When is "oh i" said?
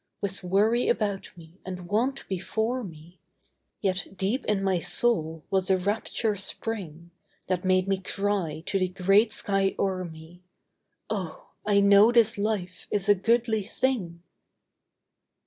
11.11-11.81